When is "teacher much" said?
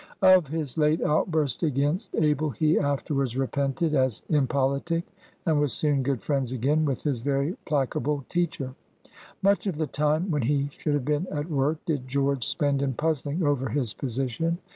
8.27-9.67